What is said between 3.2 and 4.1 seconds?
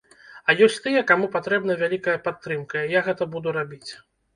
буду рабіць.